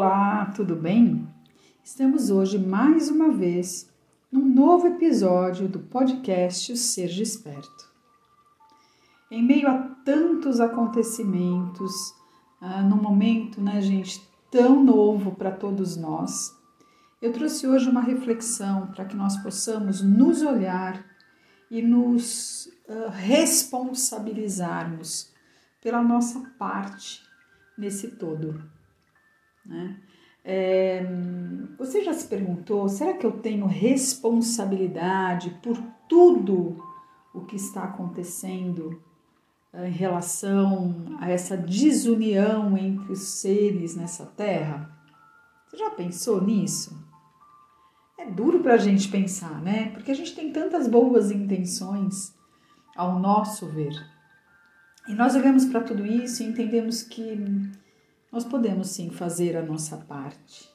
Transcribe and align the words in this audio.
Olá, 0.00 0.52
tudo 0.54 0.76
bem? 0.76 1.26
Estamos 1.82 2.30
hoje 2.30 2.56
mais 2.56 3.10
uma 3.10 3.32
vez 3.32 3.92
num 4.30 4.48
novo 4.48 4.86
episódio 4.86 5.68
do 5.68 5.80
podcast 5.80 6.70
O 6.70 6.76
Ser 6.76 7.08
Desperto. 7.08 7.90
Em 9.28 9.42
meio 9.42 9.68
a 9.68 9.76
tantos 10.04 10.60
acontecimentos, 10.60 12.14
ah, 12.60 12.80
num 12.80 13.02
momento, 13.02 13.60
né, 13.60 13.80
gente, 13.80 14.22
tão 14.52 14.84
novo 14.84 15.32
para 15.32 15.50
todos 15.50 15.96
nós, 15.96 16.56
eu 17.20 17.32
trouxe 17.32 17.66
hoje 17.66 17.90
uma 17.90 18.00
reflexão 18.00 18.86
para 18.94 19.04
que 19.04 19.16
nós 19.16 19.36
possamos 19.38 20.00
nos 20.00 20.42
olhar 20.42 21.04
e 21.68 21.82
nos 21.82 22.66
uh, 22.88 23.10
responsabilizarmos 23.10 25.34
pela 25.82 26.00
nossa 26.00 26.38
parte 26.56 27.20
nesse 27.76 28.12
todo. 28.12 28.77
Né? 29.68 29.96
É, 30.42 31.04
você 31.78 32.02
já 32.02 32.14
se 32.14 32.26
perguntou: 32.26 32.88
será 32.88 33.12
que 33.12 33.26
eu 33.26 33.32
tenho 33.32 33.66
responsabilidade 33.66 35.50
por 35.62 35.76
tudo 36.08 36.82
o 37.34 37.42
que 37.42 37.56
está 37.56 37.84
acontecendo 37.84 39.00
eh, 39.72 39.88
em 39.88 39.92
relação 39.92 41.18
a 41.20 41.30
essa 41.30 41.56
desunião 41.56 42.76
entre 42.78 43.12
os 43.12 43.20
seres 43.40 43.94
nessa 43.94 44.24
terra? 44.24 44.90
Você 45.68 45.76
já 45.76 45.90
pensou 45.90 46.42
nisso? 46.42 46.96
É 48.18 48.30
duro 48.30 48.60
para 48.60 48.74
a 48.74 48.78
gente 48.78 49.08
pensar, 49.08 49.60
né? 49.60 49.90
Porque 49.90 50.10
a 50.10 50.14
gente 50.14 50.34
tem 50.34 50.50
tantas 50.50 50.88
boas 50.88 51.30
intenções 51.30 52.34
ao 52.96 53.18
nosso 53.18 53.66
ver. 53.66 53.94
E 55.06 55.14
nós 55.14 55.36
olhamos 55.36 55.66
para 55.66 55.82
tudo 55.82 56.04
isso 56.04 56.42
e 56.42 56.46
entendemos 56.46 57.02
que 57.02 57.70
nós 58.30 58.44
podemos 58.44 58.88
sim 58.88 59.10
fazer 59.10 59.56
a 59.56 59.62
nossa 59.62 59.96
parte. 59.96 60.68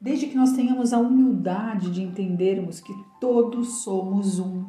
Desde 0.00 0.26
que 0.26 0.36
nós 0.36 0.52
tenhamos 0.52 0.92
a 0.92 0.98
humildade 0.98 1.90
de 1.90 2.02
entendermos 2.02 2.80
que 2.80 2.92
todos 3.20 3.82
somos 3.82 4.38
um. 4.38 4.66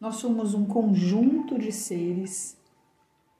Nós 0.00 0.16
somos 0.16 0.52
um 0.54 0.64
conjunto 0.64 1.58
de 1.58 1.70
seres 1.70 2.56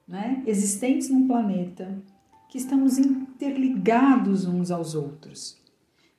né, 0.07 0.41
existentes 0.45 1.09
num 1.09 1.27
planeta 1.27 2.01
que 2.49 2.57
estamos 2.57 2.97
interligados 2.97 4.45
uns 4.45 4.71
aos 4.71 4.95
outros. 4.95 5.57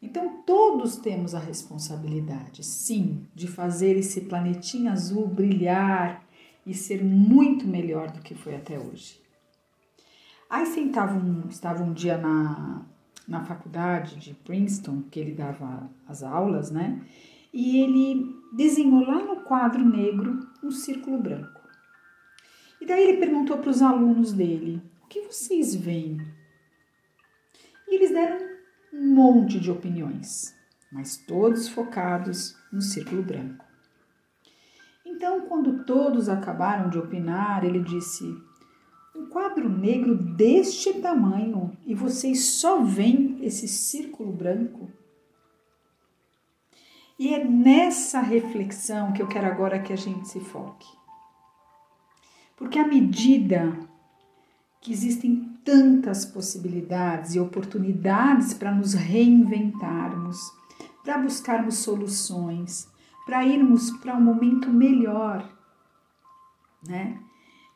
Então, 0.03 0.43
todos 0.45 0.97
temos 0.97 1.35
a 1.35 1.39
responsabilidade, 1.39 2.63
sim, 2.63 3.27
de 3.35 3.49
fazer 3.49 3.97
esse 3.97 4.23
planetinha 4.23 4.93
azul 4.93 5.27
brilhar 5.27 6.23
e 6.67 6.75
ser 6.75 7.03
muito 7.03 7.67
melhor 7.67 8.11
do 8.11 8.21
que 8.21 8.35
foi 8.35 8.55
até 8.55 8.79
hoje. 8.79 9.24
Einstein 10.55 10.87
estava 10.87 11.15
um, 11.15 11.49
estava 11.49 11.83
um 11.83 11.93
dia 11.93 12.17
na, 12.17 12.83
na 13.27 13.45
faculdade 13.45 14.17
de 14.17 14.35
Princeton, 14.35 15.03
que 15.11 15.19
ele 15.19 15.33
dava 15.33 15.91
as 16.07 16.23
aulas, 16.23 16.71
né? 16.71 17.03
E 17.53 17.79
ele 17.79 18.37
desenhou 18.53 19.05
lá 19.05 19.25
no 19.25 19.41
quadro 19.43 19.85
negro 19.85 20.47
um 20.63 20.71
círculo 20.71 21.19
branco. 21.19 21.61
E 22.81 22.87
daí 22.87 23.03
ele 23.03 23.19
perguntou 23.19 23.59
para 23.59 23.71
os 23.71 23.83
alunos 23.83 24.33
dele: 24.33 24.81
o 25.03 25.09
que 25.09 25.23
vocês 25.23 25.75
veem? 25.75 26.19
E 27.89 27.97
eles 27.97 28.11
deram 28.11 28.39
um 28.93 29.13
monte 29.13 29.59
de 29.59 29.73
opiniões, 29.73 30.55
mas 30.93 31.17
todos 31.17 31.69
focados 31.69 32.57
no 32.73 32.81
círculo 32.81 33.23
branco. 33.23 33.65
Então, 35.05 35.43
quando 35.49 35.85
todos 35.85 36.29
acabaram 36.29 36.89
de 36.91 36.99
opinar, 36.99 37.65
ele 37.65 37.81
disse: 37.81 38.25
um 39.15 39.27
quadro 39.27 39.69
negro 39.69 40.17
deste 40.17 40.95
tamanho 40.95 41.77
e 41.87 41.95
vocês 41.95 42.45
só 42.45 42.83
veem 42.83 43.39
esse 43.43 43.69
círculo 43.69 44.33
branco? 44.33 44.91
E 47.19 47.33
é 47.33 47.45
nessa 47.45 48.21
reflexão 48.21 49.13
que 49.13 49.23
eu 49.23 49.29
quero 49.29 49.47
agora 49.47 49.79
que 49.79 49.93
a 49.93 49.97
gente 49.97 50.29
se 50.29 50.41
foque. 50.41 50.89
Porque 52.57 52.79
à 52.79 52.87
medida 52.87 53.79
que 54.81 54.93
existem 54.93 55.57
tantas 55.65 56.27
possibilidades 56.27 57.35
e 57.35 57.41
oportunidades 57.41 58.53
para 58.53 58.71
nos 58.71 58.93
reinventarmos, 58.93 60.39
para 61.03 61.19
buscarmos 61.19 61.77
soluções, 61.77 62.89
para 63.25 63.47
irmos 63.47 63.91
para 63.93 64.15
um 64.15 64.21
momento 64.21 64.69
melhor, 64.69 65.49
né? 66.87 67.19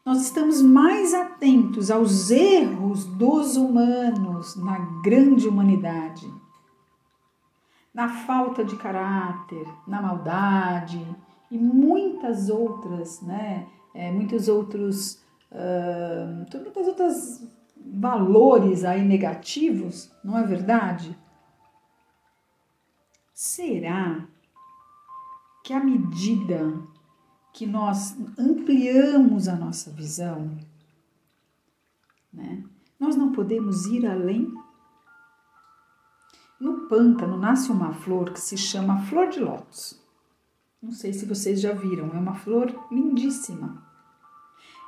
Nós 0.08 0.22
estamos 0.22 0.62
mais 0.62 1.12
atentos 1.12 1.90
aos 1.90 2.30
erros 2.30 3.04
dos 3.04 3.58
humanos 3.58 4.56
na 4.56 4.78
grande 5.02 5.46
humanidade, 5.46 6.32
na 7.92 8.08
falta 8.08 8.64
de 8.64 8.74
caráter, 8.76 9.68
na 9.86 10.00
maldade 10.00 11.06
e 11.50 11.58
muitas 11.58 12.48
outras, 12.48 13.20
né? 13.20 13.66
É, 13.92 14.10
muitos 14.10 14.48
outros, 14.48 15.22
uh, 15.52 16.58
muitas 16.58 16.88
outras 16.88 17.46
valores 17.76 18.84
aí 18.84 19.02
negativos, 19.04 20.10
não 20.24 20.38
é 20.38 20.42
verdade? 20.42 21.14
Será 23.34 24.26
que 25.62 25.74
à 25.74 25.84
medida 25.84 26.80
que 27.58 27.66
nós 27.66 28.16
ampliamos 28.38 29.48
a 29.48 29.56
nossa 29.56 29.90
visão, 29.90 30.56
né? 32.32 32.62
nós 33.00 33.16
não 33.16 33.32
podemos 33.32 33.84
ir 33.86 34.06
além. 34.06 34.54
No 36.60 36.86
pântano 36.86 37.36
nasce 37.36 37.72
uma 37.72 37.92
flor 37.92 38.32
que 38.32 38.38
se 38.38 38.56
chama 38.56 39.00
flor 39.06 39.28
de 39.28 39.40
lótus. 39.40 40.00
Não 40.80 40.92
sei 40.92 41.12
se 41.12 41.26
vocês 41.26 41.60
já 41.60 41.72
viram, 41.72 42.14
é 42.14 42.18
uma 42.20 42.36
flor 42.36 42.72
lindíssima. 42.92 43.84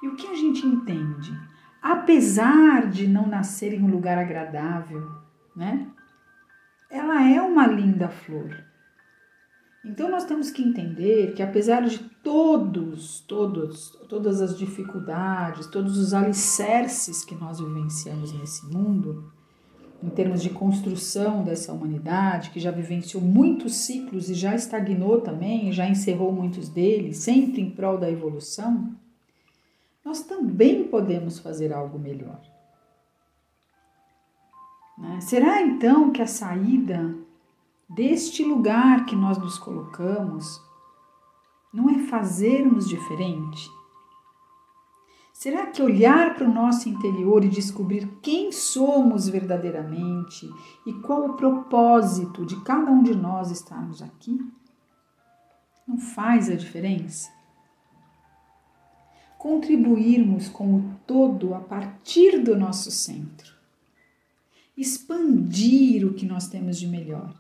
E 0.01 0.07
o 0.07 0.15
que 0.15 0.29
a 0.29 0.37
gente 0.37 0.65
entende? 0.65 1.37
Apesar 1.83 2.89
de 2.89 3.09
não 3.09 3.27
nascer 3.27 3.75
em 3.75 3.83
um 3.83 3.91
lugar 3.91 4.17
agradável, 4.17 5.11
né? 5.57 5.91
Ela 6.89 7.29
é 7.29 7.43
uma 7.43 7.67
linda 7.67 8.09
flor. 8.09 8.70
Então 9.85 10.11
nós 10.11 10.25
temos 10.25 10.51
que 10.51 10.63
entender 10.63 11.33
que 11.35 11.43
apesar 11.43 11.83
de 11.83 11.99
todos, 11.99 13.21
todos, 13.21 13.91
todas 14.09 14.43
as 14.43 14.57
dificuldades, 14.57 15.67
todos 15.67 15.97
os 15.97 16.13
alicerces 16.13 17.25
que 17.25 17.35
nós 17.35 17.61
vivenciamos 17.61 18.33
nesse 18.33 18.67
mundo, 18.67 19.33
em 20.03 20.11
termos 20.11 20.43
de 20.43 20.51
construção 20.51 21.43
dessa 21.45 21.73
humanidade, 21.73 22.51
que 22.51 22.61
já 22.61 22.71
vivenciou 22.71 23.23
muitos 23.23 23.75
ciclos 23.75 24.29
e 24.29 24.35
já 24.35 24.55
estagnou 24.55 25.21
também, 25.21 25.73
já 25.73 25.89
encerrou 25.89 26.33
muitos 26.33 26.69
deles, 26.69 27.19
sempre 27.19 27.63
em 27.63 27.71
prol 27.71 27.99
da 27.99 28.11
evolução, 28.11 28.95
nós 30.05 30.23
também 30.23 30.85
podemos 30.89 31.39
fazer 31.39 31.73
algo 31.73 31.99
melhor. 31.99 32.41
Né? 34.99 35.21
Será 35.21 35.63
então 35.63 36.11
que 36.11 36.21
a 36.21 36.27
saída 36.27 37.15
deste 37.91 38.45
lugar 38.45 39.05
que 39.05 39.17
nós 39.17 39.37
nos 39.37 39.59
colocamos, 39.59 40.63
não 41.75 41.91
é 41.91 41.99
fazermos 42.07 42.89
diferente? 42.89 43.69
Será 45.33 45.67
que 45.67 45.83
olhar 45.83 46.37
para 46.37 46.49
o 46.49 46.53
nosso 46.53 46.89
interior 46.89 47.45
e 47.45 47.49
descobrir 47.49 48.07
quem 48.23 48.53
somos 48.53 49.29
verdadeiramente 49.29 50.49
e 50.87 50.93
qual 50.93 51.31
o 51.31 51.35
propósito 51.35 52.47
de 52.47 52.61
cada 52.61 52.91
um 52.93 53.03
de 53.03 53.15
nós 53.17 53.51
estarmos 53.51 54.03
aqui 54.03 54.39
não 55.89 55.99
faz 55.99 56.49
a 56.49 56.55
diferença? 56.55 57.29
Contribuirmos 59.37 60.49
com 60.49 60.77
o 60.77 60.95
todo 61.07 61.55
a 61.55 61.61
partir 61.61 62.39
do 62.39 62.55
nosso 62.55 62.91
centro, 62.91 63.55
expandir 64.77 66.07
o 66.07 66.13
que 66.13 66.27
nós 66.27 66.47
temos 66.47 66.79
de 66.79 66.87
melhor 66.87 67.35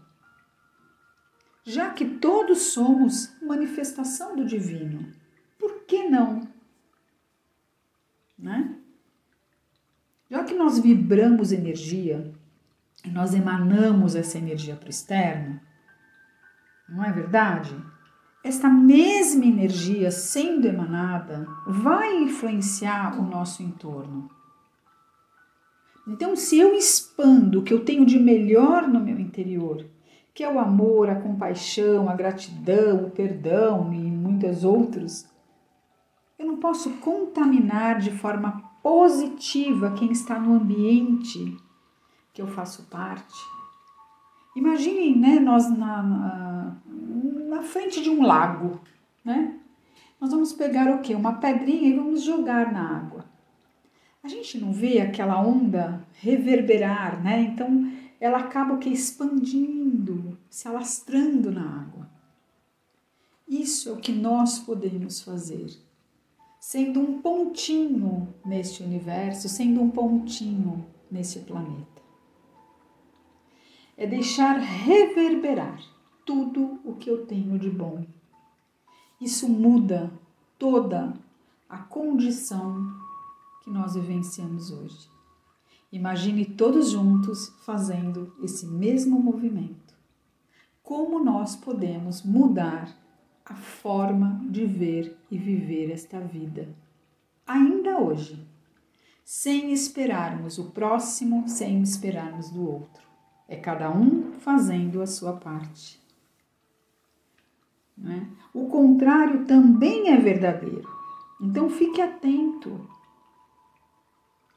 já 1.64 1.90
que 1.90 2.04
todos 2.04 2.72
somos 2.72 3.34
manifestação 3.42 4.34
do 4.34 4.44
divino. 4.44 5.12
Por 5.58 5.84
que 5.84 6.08
não? 6.08 6.48
Né? 8.38 8.76
Já 10.30 10.44
que 10.44 10.54
nós 10.54 10.78
vibramos 10.78 11.52
energia, 11.52 12.32
nós 13.06 13.34
emanamos 13.34 14.14
essa 14.14 14.38
energia 14.38 14.76
para 14.76 14.86
o 14.86 14.90
externo, 14.90 15.60
não 16.88 17.04
é 17.04 17.12
verdade? 17.12 17.74
Esta 18.42 18.68
mesma 18.68 19.44
energia 19.44 20.10
sendo 20.10 20.66
emanada 20.66 21.46
vai 21.66 22.22
influenciar 22.22 23.18
o 23.18 23.22
nosso 23.22 23.62
entorno. 23.62 24.30
Então, 26.08 26.34
se 26.34 26.58
eu 26.58 26.74
expando 26.74 27.60
o 27.60 27.62
que 27.62 27.72
eu 27.72 27.84
tenho 27.84 28.06
de 28.06 28.18
melhor 28.18 28.88
no 28.88 28.98
meu 28.98 29.18
interior 29.20 29.84
que 30.34 30.44
é 30.44 30.52
o 30.52 30.58
amor, 30.58 31.10
a 31.10 31.20
compaixão, 31.20 32.08
a 32.08 32.14
gratidão, 32.14 33.04
o 33.04 33.10
perdão 33.10 33.92
e 33.92 33.98
muitos 33.98 34.64
outros, 34.64 35.28
eu 36.38 36.46
não 36.46 36.56
posso 36.56 36.90
contaminar 36.98 37.98
de 37.98 38.10
forma 38.10 38.70
positiva 38.82 39.92
quem 39.92 40.10
está 40.10 40.38
no 40.38 40.54
ambiente, 40.54 41.56
que 42.32 42.40
eu 42.40 42.46
faço 42.46 42.84
parte. 42.84 43.38
Imaginem, 44.56 45.16
né, 45.16 45.38
nós 45.38 45.70
na, 45.70 46.02
na, 46.02 46.76
na 47.48 47.62
frente 47.62 48.02
de 48.02 48.10
um 48.10 48.22
lago, 48.22 48.80
né? 49.24 49.56
Nós 50.20 50.32
vamos 50.32 50.52
pegar 50.52 50.90
o 50.90 51.00
quê? 51.00 51.14
Uma 51.14 51.34
pedrinha 51.34 51.88
e 51.88 51.96
vamos 51.96 52.22
jogar 52.22 52.72
na 52.72 52.98
água. 52.98 53.24
A 54.22 54.28
gente 54.28 54.58
não 54.58 54.72
vê 54.72 55.00
aquela 55.00 55.40
onda 55.40 56.04
reverberar, 56.20 57.22
né? 57.22 57.40
Então 57.40 57.90
ela 58.20 58.38
acaba 58.38 58.76
que 58.76 58.90
expandindo, 58.90 60.38
se 60.50 60.68
alastrando 60.68 61.50
na 61.50 61.80
água. 61.80 62.10
Isso 63.48 63.88
é 63.88 63.92
o 63.92 63.96
que 63.96 64.12
nós 64.12 64.58
podemos 64.58 65.22
fazer, 65.22 65.74
sendo 66.60 67.00
um 67.00 67.20
pontinho 67.22 68.32
neste 68.44 68.82
universo, 68.82 69.48
sendo 69.48 69.80
um 69.80 69.90
pontinho 69.90 70.86
nesse 71.10 71.40
planeta. 71.40 72.00
É 73.96 74.06
deixar 74.06 74.58
reverberar 74.58 75.82
tudo 76.24 76.78
o 76.84 76.94
que 76.94 77.10
eu 77.10 77.26
tenho 77.26 77.58
de 77.58 77.70
bom. 77.70 78.06
Isso 79.20 79.48
muda 79.48 80.12
toda 80.58 81.12
a 81.68 81.78
condição 81.78 82.94
que 83.62 83.70
nós 83.70 83.94
vivenciamos 83.94 84.70
hoje. 84.70 85.19
Imagine 85.92 86.44
todos 86.44 86.90
juntos 86.90 87.48
fazendo 87.64 88.32
esse 88.40 88.64
mesmo 88.64 89.18
movimento. 89.18 89.94
Como 90.82 91.22
nós 91.22 91.56
podemos 91.56 92.22
mudar 92.22 92.96
a 93.44 93.54
forma 93.54 94.40
de 94.48 94.64
ver 94.64 95.18
e 95.28 95.36
viver 95.36 95.90
esta 95.90 96.20
vida, 96.20 96.68
ainda 97.44 97.98
hoje, 97.98 98.46
sem 99.24 99.72
esperarmos 99.72 100.58
o 100.58 100.70
próximo, 100.70 101.48
sem 101.48 101.82
esperarmos 101.82 102.50
do 102.50 102.68
outro. 102.68 103.02
É 103.48 103.56
cada 103.56 103.90
um 103.90 104.32
fazendo 104.32 105.02
a 105.02 105.06
sua 105.06 105.32
parte. 105.32 106.00
É? 108.04 108.26
O 108.54 108.68
contrário 108.68 109.44
também 109.44 110.08
é 110.08 110.16
verdadeiro. 110.16 110.88
Então 111.40 111.68
fique 111.68 112.00
atento 112.00 112.88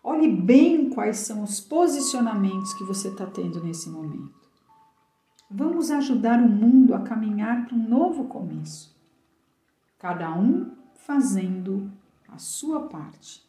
Olhe 0.03 0.29
bem 0.29 0.89
quais 0.89 1.17
são 1.19 1.43
os 1.43 1.61
posicionamentos 1.61 2.73
que 2.73 2.83
você 2.83 3.07
está 3.07 3.25
tendo 3.25 3.63
nesse 3.63 3.89
momento. 3.89 4.43
Vamos 5.49 5.89
ajudar 5.91 6.41
o 6.41 6.49
mundo 6.49 6.93
a 6.93 6.99
caminhar 6.99 7.65
para 7.65 7.75
um 7.75 7.87
novo 7.87 8.25
começo. 8.25 8.93
Cada 9.97 10.37
um 10.37 10.75
fazendo 10.95 11.89
a 12.27 12.37
sua 12.37 12.87
parte 12.87 13.41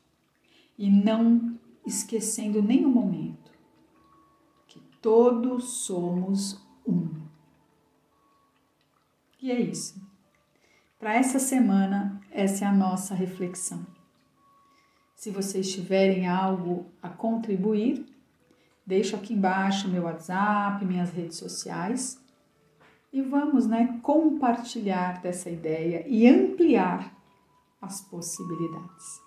e 0.79 0.89
não 0.89 1.59
esquecendo 1.85 2.62
nenhum 2.62 2.91
momento 2.91 3.50
que 4.69 4.81
todos 5.00 5.65
somos 5.65 6.65
um. 6.87 7.11
E 9.41 9.50
é 9.50 9.61
isso. 9.61 10.00
Para 10.99 11.15
essa 11.15 11.39
semana, 11.39 12.21
essa 12.31 12.65
é 12.65 12.69
a 12.69 12.73
nossa 12.73 13.15
reflexão. 13.15 13.94
Se 15.25 15.31
vocês 15.31 15.73
tiverem 15.73 16.29
algo 16.29 16.85
a 17.03 17.09
contribuir, 17.09 18.05
deixo 18.85 19.17
aqui 19.17 19.32
embaixo 19.32 19.88
meu 19.88 20.03
WhatsApp, 20.03 20.85
minhas 20.85 21.09
redes 21.09 21.38
sociais 21.38 22.21
e 23.11 23.23
vamos, 23.23 23.67
né, 23.67 23.99
compartilhar 24.03 25.23
dessa 25.23 25.49
ideia 25.49 26.05
e 26.06 26.29
ampliar 26.29 27.11
as 27.81 28.03
possibilidades. 28.03 29.23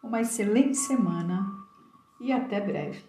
Uma 0.00 0.20
excelente 0.20 0.76
semana 0.76 1.52
e 2.20 2.30
até 2.30 2.60
breve. 2.60 3.02